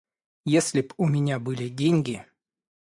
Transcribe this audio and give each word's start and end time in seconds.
Если 0.47 0.81
б 0.81 0.95
у 0.97 1.07
меня 1.07 1.37
были 1.37 1.69
деньги... 1.69 2.25